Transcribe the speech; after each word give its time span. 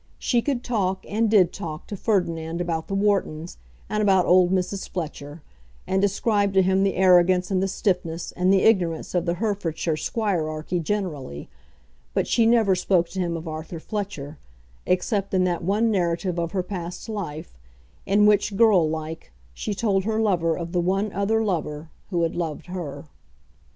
She 0.17 0.41
could 0.41 0.63
talk, 0.63 1.05
and 1.07 1.29
did 1.29 1.53
talk, 1.53 1.85
to 1.85 1.95
Ferdinand 1.95 2.59
about 2.59 2.87
the 2.87 2.95
Whartons, 2.95 3.59
and 3.87 4.01
about 4.01 4.25
old 4.25 4.51
Mrs. 4.51 4.89
Fletcher, 4.89 5.43
and 5.85 6.01
described 6.01 6.55
to 6.55 6.63
him 6.63 6.81
the 6.81 6.95
arrogance 6.95 7.51
and 7.51 7.61
the 7.61 7.67
stiffness 7.67 8.31
and 8.31 8.51
the 8.51 8.63
ignorance 8.63 9.13
of 9.13 9.27
the 9.27 9.35
Herefordshire 9.35 9.97
squirearchy 9.97 10.81
generally; 10.81 11.49
but 12.15 12.25
she 12.25 12.47
never 12.47 12.73
spoke 12.73 13.09
to 13.09 13.19
him 13.19 13.37
of 13.37 13.47
Arthur 13.47 13.79
Fletcher, 13.79 14.39
except 14.87 15.35
in 15.35 15.43
that 15.43 15.63
one 15.63 15.91
narrative 15.91 16.39
of 16.39 16.51
her 16.51 16.63
past 16.63 17.07
life, 17.07 17.55
in 18.07 18.25
which, 18.25 18.57
girl 18.57 18.89
like, 18.89 19.31
she 19.53 19.75
told 19.75 20.03
her 20.05 20.19
lover 20.19 20.57
of 20.57 20.71
the 20.71 20.81
one 20.81 21.13
other 21.13 21.43
lover 21.43 21.91
who 22.09 22.23
had 22.23 22.35
loved 22.35 22.65
her. 22.65 23.05